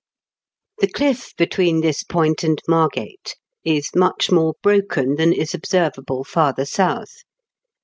[0.79, 6.65] The cliff between this point and Margate is much more broken than is observable farther
[6.65, 7.17] south.